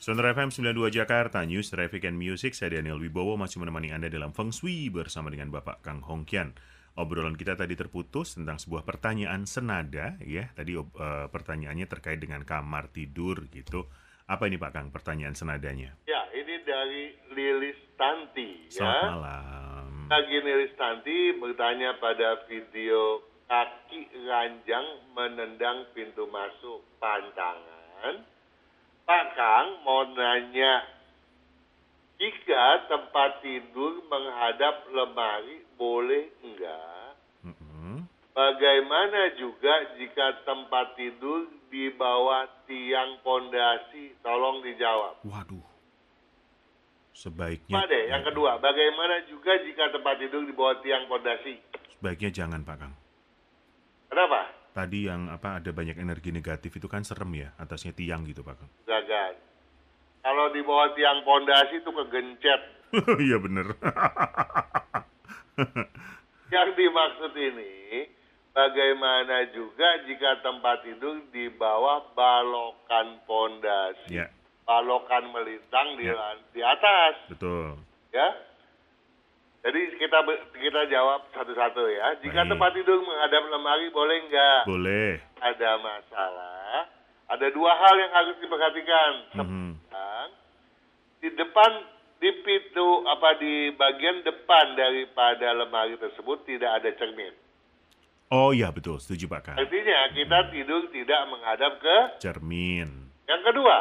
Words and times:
Sonora 0.00 0.32
FM 0.32 0.48
92 0.48 0.96
Jakarta, 0.96 1.44
News, 1.44 1.68
Traffic 1.68 2.08
and 2.08 2.16
Music, 2.16 2.56
saya 2.56 2.80
Daniel 2.80 2.96
Wibowo 2.96 3.36
masih 3.36 3.60
menemani 3.60 3.92
Anda 3.92 4.08
dalam 4.08 4.32
Feng 4.32 4.48
Shui 4.48 4.88
bersama 4.88 5.28
dengan 5.28 5.52
Bapak 5.52 5.84
Kang 5.84 6.00
Hongkian. 6.00 6.56
Obrolan 6.96 7.36
kita 7.36 7.52
tadi 7.52 7.76
terputus 7.76 8.32
tentang 8.32 8.56
sebuah 8.56 8.88
pertanyaan 8.88 9.44
senada, 9.44 10.16
ya. 10.24 10.48
Tadi 10.56 10.72
uh, 10.72 11.28
pertanyaannya 11.28 11.84
terkait 11.84 12.16
dengan 12.16 12.48
kamar 12.48 12.88
tidur 12.88 13.44
gitu. 13.52 13.92
Apa 14.24 14.48
ini 14.48 14.56
Pak 14.56 14.72
Kang 14.72 14.88
pertanyaan 14.88 15.36
senadanya? 15.36 15.92
Ya, 16.08 16.24
ini 16.32 16.64
dari 16.64 17.04
Lilis 17.36 17.76
Tanti. 18.00 18.72
Selamat 18.72 19.04
ya. 19.04 19.10
malam. 19.20 19.88
Lagi 20.08 20.36
Lilis 20.40 20.72
Tanti 20.80 21.36
bertanya 21.36 22.00
pada 22.00 22.48
video 22.48 23.20
kaki 23.52 24.08
ranjang 24.24 25.12
menendang 25.12 25.92
pintu 25.92 26.24
masuk 26.32 26.88
pantangan 26.96 28.39
Pak 29.10 29.34
Kang 29.34 29.82
mau 29.82 30.06
nanya, 30.06 30.86
jika 32.14 32.86
tempat 32.86 33.42
tidur 33.42 34.06
menghadap 34.06 34.86
lemari 34.86 35.66
boleh 35.74 36.30
enggak? 36.46 37.18
Bagaimana 38.30 39.34
juga 39.34 39.98
jika 39.98 40.46
tempat 40.46 40.94
tidur 40.94 41.50
di 41.74 41.90
bawah 41.90 42.46
tiang 42.70 43.18
pondasi? 43.26 44.14
Tolong 44.22 44.62
dijawab. 44.62 45.26
Waduh. 45.26 45.66
Sebaiknya 47.10 47.82
Pak 47.82 47.90
deh, 47.90 48.14
yang 48.14 48.22
kedua, 48.22 48.62
bagaimana 48.62 49.26
juga 49.26 49.58
jika 49.58 49.90
tempat 49.90 50.22
tidur 50.22 50.46
di 50.46 50.54
bawah 50.54 50.78
tiang 50.86 51.10
pondasi? 51.10 51.58
sebaiknya 51.98 52.30
jangan 52.30 52.62
Pak 52.62 52.76
Kang. 52.78 52.94
Kenapa? 54.06 54.49
Tadi 54.70 55.10
yang 55.10 55.26
apa 55.26 55.58
ada 55.58 55.70
banyak 55.74 55.98
energi 55.98 56.30
negatif 56.30 56.78
itu 56.78 56.86
kan 56.86 57.02
serem 57.02 57.34
ya, 57.34 57.50
atasnya 57.58 57.90
tiang 57.90 58.22
gitu 58.22 58.46
Pak. 58.46 58.54
Gagal. 58.86 59.34
Kalau 60.20 60.46
di 60.52 60.62
bawah 60.62 60.94
tiang 60.94 61.24
pondasi 61.24 61.82
itu 61.82 61.90
kegencet. 61.90 62.62
Iya 63.22 63.38
bener. 63.38 63.70
Yang 66.50 66.68
dimaksud 66.74 67.32
ini, 67.38 68.10
bagaimana 68.50 69.46
juga 69.54 70.02
jika 70.02 70.42
tempat 70.42 70.82
tidur 70.82 71.22
di 71.30 71.46
bawah 71.54 72.10
balokan 72.12 73.22
pondasi, 73.22 74.10
ya, 74.10 74.26
balokan 74.66 75.30
melintang 75.30 75.94
di 75.94 76.10
Ya. 76.10 76.34
di 76.50 76.60
atas, 76.60 77.14
betul. 77.30 77.78
ya. 78.10 78.28
Jadi 79.60 79.80
kita 80.00 80.18
kita 80.56 80.80
jawab 80.88 81.28
satu-satu 81.36 81.84
ya. 81.92 82.16
Jika 82.24 82.48
Baik. 82.48 82.50
tempat 82.56 82.70
tidur 82.72 82.98
menghadap 83.04 83.42
lemari 83.52 83.92
boleh 83.92 84.16
nggak? 84.24 84.60
Boleh. 84.64 85.12
Ada 85.36 85.70
masalah. 85.76 86.88
Ada 87.28 87.46
dua 87.52 87.72
hal 87.76 87.94
yang 88.00 88.12
harus 88.16 88.36
diperhatikan. 88.40 89.12
Mhm. 89.36 89.68
Sekarang, 89.84 90.28
di 91.20 91.28
depan 91.36 91.70
di 92.20 92.30
pintu 92.44 92.88
apa 93.04 93.36
di 93.36 93.72
bagian 93.76 94.24
depan 94.24 94.76
daripada 94.76 95.52
lemari 95.52 95.96
tersebut 96.00 96.44
tidak 96.48 96.80
ada 96.80 96.90
cermin. 96.96 97.32
Oh 98.30 98.54
iya 98.54 98.70
betul, 98.70 98.96
setuju 98.96 99.26
Pak 99.28 99.40
Kang. 99.42 99.56
Artinya 99.58 99.98
kita 100.14 100.38
tidur 100.54 100.88
tidak 100.94 101.20
menghadap 101.28 101.72
ke. 101.82 101.98
Cermin. 102.22 103.10
Yang 103.28 103.42
kedua, 103.52 103.76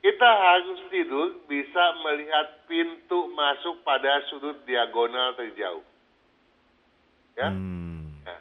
kita 0.00 0.30
harus 0.32 0.80
tidur 0.88 1.44
bisa 1.44 1.84
melihat 2.00 2.64
pintu 2.64 3.28
masuk 3.36 3.84
pada 3.84 4.24
sudut 4.32 4.56
diagonal 4.64 5.36
terjauh. 5.36 5.84
Ya, 7.36 7.52
Hmm. 7.52 8.08
Nah, 8.24 8.40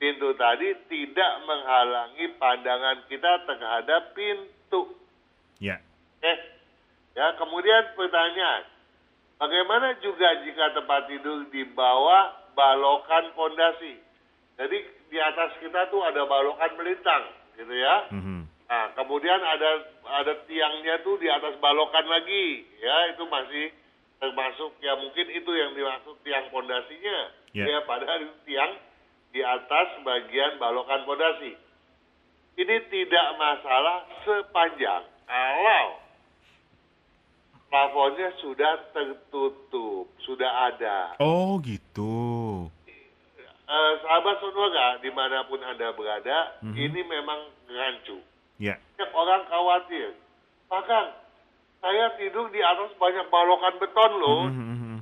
pintu 0.00 0.32
tadi 0.36 0.72
tidak 0.88 1.32
menghalangi 1.44 2.26
pandangan 2.40 3.04
kita 3.08 3.32
terhadap 3.44 4.16
pintu. 4.16 4.96
Ya. 5.60 5.76
Eh, 6.24 6.38
ya 7.14 7.36
kemudian 7.36 7.92
pertanyaan, 7.92 8.64
bagaimana 9.36 9.92
juga 10.00 10.40
jika 10.44 10.72
tempat 10.72 11.08
tidur 11.12 11.46
di 11.52 11.68
bawah 11.72 12.32
balokan 12.56 13.32
pondasi? 13.36 14.00
Jadi 14.58 14.78
di 15.12 15.18
atas 15.20 15.54
kita 15.60 15.86
tuh 15.92 16.02
ada 16.02 16.24
balokan 16.26 16.74
melintang, 16.80 17.24
gitu 17.60 17.74
ya. 17.76 17.96
Mhm. 18.10 18.40
Nah, 18.68 18.92
kemudian 18.92 19.40
ada 19.40 19.70
ada 20.20 20.32
tiangnya 20.44 21.00
tuh 21.00 21.16
di 21.16 21.24
atas 21.24 21.56
balokan 21.56 22.04
lagi, 22.04 22.68
ya 22.76 23.16
itu 23.16 23.24
masih 23.24 23.72
termasuk 24.20 24.76
ya 24.84 24.92
mungkin 25.00 25.24
itu 25.32 25.50
yang 25.56 25.72
dimaksud 25.72 26.20
tiang 26.20 26.52
pondasinya. 26.52 27.18
Ya. 27.56 27.64
Ya, 27.64 27.78
padahal 27.88 28.28
itu 28.28 28.36
tiang 28.44 28.76
di 29.32 29.40
atas 29.40 29.88
bagian 30.04 30.60
balokan 30.60 31.08
pondasi. 31.08 31.56
Ini 32.58 32.76
tidak 32.92 33.26
masalah 33.40 34.04
sepanjang 34.26 35.06
kalau 35.24 35.84
plafonnya 37.72 38.28
sudah 38.44 38.74
tertutup, 38.92 40.12
sudah 40.24 40.72
ada. 40.72 41.16
Oh 41.24 41.56
gitu. 41.64 42.68
Eh, 43.68 43.92
sahabat 44.00 44.40
sonora 44.40 44.96
di 45.04 45.12
mana 45.12 45.44
pun 45.44 45.60
anda 45.60 45.92
berada, 45.92 46.56
Mhm. 46.64 46.72
ini 46.76 47.00
memang 47.04 47.52
rancu. 47.68 48.16
Ya. 48.58 48.74
Banyak 48.98 49.10
orang 49.14 49.42
khawatir. 49.46 50.18
Bahkan 50.66 51.04
saya 51.78 52.04
tidur 52.18 52.50
di 52.50 52.58
atas 52.58 52.90
banyak 52.98 53.30
balokan 53.30 53.74
beton 53.78 54.12
loh. 54.18 54.42
Mhm, 54.50 54.66
mhm. 54.74 54.96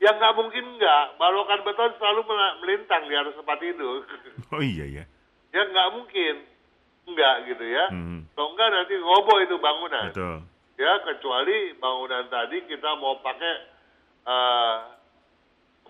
Ya 0.00 0.14
nggak 0.14 0.34
mungkin 0.38 0.64
nggak. 0.78 1.18
Balokan 1.18 1.60
beton 1.66 1.92
selalu 1.98 2.20
melintang 2.62 3.10
di 3.10 3.14
atas 3.18 3.34
tempat 3.36 3.58
tidur. 3.58 4.06
Oh 4.54 4.58
iya 4.58 4.82
ya. 4.86 5.04
ya 5.54 5.62
nggak 5.66 5.88
mungkin. 5.94 6.34
Nggak 7.10 7.34
gitu 7.50 7.64
ya. 7.66 7.84
Mhm. 7.90 8.30
Kalau 8.34 8.48
nggak 8.54 8.68
nanti 8.70 8.94
roboh 8.98 9.38
itu 9.42 9.56
bangunan. 9.58 10.10
Betul. 10.14 10.36
Ya 10.78 10.92
kecuali 11.04 11.76
bangunan 11.76 12.24
tadi 12.30 12.56
kita 12.64 12.90
mau 12.96 13.18
pakai 13.20 13.54
eh, 14.20 14.76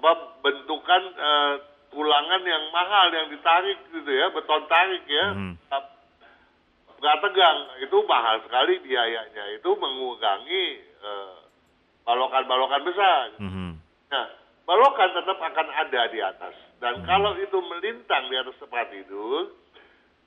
apa 0.01 0.13
bentukan 0.41 1.03
eh, 1.15 1.55
tulangan 1.93 2.43
yang 2.47 2.65
mahal 2.73 3.07
yang 3.13 3.29
ditarik 3.29 3.79
gitu 3.93 4.09
ya, 4.09 4.33
beton 4.33 4.65
tarik 4.67 5.05
ya. 5.05 5.27
Mhm. 5.37 5.55
Nggak 7.01 7.17
tegang 7.25 7.59
itu 7.81 7.97
mahal 8.05 8.37
sekali 8.45 8.77
biayanya 8.85 9.45
itu 9.57 9.71
mengurangi 9.73 10.65
eh, 11.01 11.37
balokan-balokan 12.05 12.85
besar. 12.85 13.25
Mhm. 13.41 13.73
Nah, 14.13 14.27
balokan 14.69 15.11
tetap 15.17 15.39
akan 15.41 15.69
ada 15.73 16.03
di 16.13 16.21
atas 16.21 16.55
dan 16.81 17.01
Hmm. 17.01 17.07
kalau 17.09 17.33
itu 17.41 17.57
melintang 17.61 18.29
di 18.29 18.37
atas 18.37 18.57
tempat 18.61 18.93
tidur, 18.93 19.53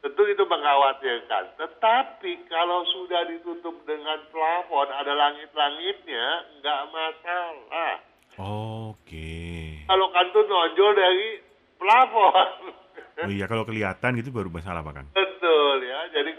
tentu 0.01 0.23
itu 0.25 0.43
mengkhawatirkan. 0.43 1.57
Tetapi 1.57 2.31
kalau 2.49 2.85
sudah 2.89 3.25
ditutup 3.29 3.85
dengan 3.85 4.21
plafon 4.33 4.89
ada 4.89 5.13
langit-langitnya, 5.13 6.25
nggak 6.61 6.81
masalah. 6.89 7.93
Oke. 8.41 9.85
Balokan 9.85 10.25
itu 10.29 10.41
nonjol 10.41 10.91
dari 10.97 11.29
plafon. 11.77 12.49
Oh 13.13 13.29
iya 13.29 13.45
kalau 13.45 13.61
kelihatan 13.61 14.17
gitu 14.17 14.33
baru 14.33 14.49
masalah 14.49 14.81
Pak 14.81 14.93
Kang. 14.97 15.07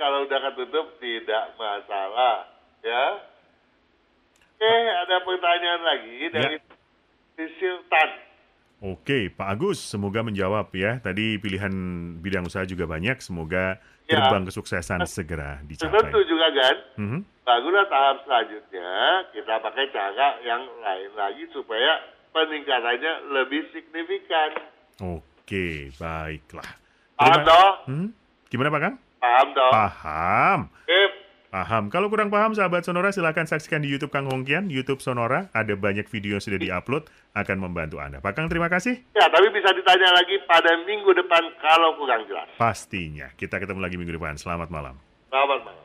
Ya. 0.04 0.10
Kalau 0.10 0.28
udah 0.28 0.40
ketutup 0.44 0.86
tidak 1.00 1.44
masalah 1.56 2.44
ya. 2.84 3.04
Oke, 4.54 4.68
ada 4.86 5.16
pertanyaan 5.18 5.80
lagi 5.82 6.16
dari 6.28 6.56
Sisil 7.34 7.80
Tan. 7.88 8.10
Oke, 8.84 9.32
Pak 9.32 9.48
Agus, 9.48 9.80
semoga 9.80 10.20
menjawab 10.20 10.68
ya. 10.76 11.00
Tadi 11.00 11.40
pilihan 11.40 11.72
bidang 12.20 12.44
usaha 12.44 12.62
juga 12.62 12.84
banyak, 12.84 13.16
semoga 13.18 13.80
Ya. 14.04 14.20
gerbang 14.20 14.44
kesuksesan 14.44 15.08
segera 15.08 15.64
Tentu 15.64 15.88
dicapai. 15.88 16.28
juga 16.28 16.46
kan. 16.52 16.76
Mhm. 17.00 17.18
Baguslah 17.40 17.86
tahap 17.88 18.16
selanjutnya 18.20 18.88
kita 19.32 19.54
pakai 19.58 19.88
cara 19.88 20.36
yang 20.44 20.60
lain 20.84 21.10
lagi 21.16 21.48
supaya 21.48 22.04
peningkatannya 22.30 23.12
lebih 23.32 23.72
signifikan. 23.72 24.52
Oke, 25.00 25.88
baiklah. 25.96 26.68
Terima- 27.16 27.40
toh? 27.42 27.68
Hmm? 27.88 28.08
Gimana 28.52 28.68
Pak 28.68 28.80
Kang? 28.84 28.96
Paham 29.24 29.46
toh? 29.56 29.70
Paham. 29.72 30.58
Eh, 30.84 31.08
Paham. 31.48 31.86
Kalau 31.86 32.10
kurang 32.10 32.34
paham, 32.34 32.50
sahabat 32.50 32.82
Sonora, 32.82 33.14
silahkan 33.14 33.46
saksikan 33.46 33.78
di 33.78 33.86
YouTube 33.86 34.10
Kang 34.10 34.26
Hongkian, 34.26 34.68
YouTube 34.74 34.98
Sonora. 34.98 35.54
Ada 35.54 35.78
banyak 35.78 36.10
video 36.10 36.34
yang 36.36 36.42
sudah 36.42 36.58
diupload, 36.58 37.06
akan 37.30 37.56
membantu 37.62 38.02
Anda. 38.02 38.18
Pak 38.18 38.34
Kang, 38.34 38.50
terima 38.50 38.66
kasih. 38.66 38.98
ya 39.14 39.30
tapi 39.30 39.54
bisa 39.54 39.70
ditanya 39.70 40.10
lagi 40.18 40.34
pada 40.50 40.74
minggu 40.82 41.14
depan 41.14 41.46
kalau 41.62 41.94
kurang 41.94 42.26
jelas. 42.26 42.50
Pastinya. 42.58 43.30
Kita 43.38 43.62
ketemu 43.62 43.80
lagi 43.80 43.94
minggu 43.94 44.18
depan. 44.18 44.34
Selamat 44.34 44.66
malam. 44.66 44.98
Selamat 45.30 45.62
malam. 45.62 45.83